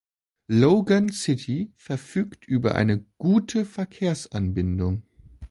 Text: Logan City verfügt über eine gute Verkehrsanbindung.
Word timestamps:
Logan 0.47 1.09
City 1.11 1.73
verfügt 1.75 2.47
über 2.47 2.73
eine 2.73 3.05
gute 3.19 3.65
Verkehrsanbindung. 3.65 5.03